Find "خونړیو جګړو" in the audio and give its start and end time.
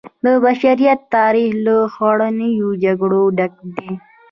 1.93-3.21